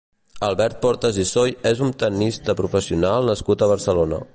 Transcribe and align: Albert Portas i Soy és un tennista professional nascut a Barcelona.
Albert 0.45 0.79
Portas 0.85 1.19
i 1.23 1.27
Soy 1.33 1.53
és 1.73 1.85
un 1.89 1.95
tennista 2.05 2.59
professional 2.63 3.33
nascut 3.33 3.65
a 3.67 3.71
Barcelona. 3.75 4.27